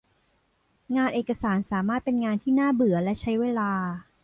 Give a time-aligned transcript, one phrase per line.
[0.95, 3.71] งานเอกสารสามารถเป็นงานที่น่าเบื่อและใช้เวลา